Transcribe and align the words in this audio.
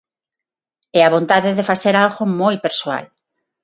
E 0.97 0.99
a 1.03 1.13
vontade 1.15 1.49
de 1.57 1.67
facer 1.69 1.95
algo 1.97 2.23
moi 2.41 2.55
persoal. 2.65 3.05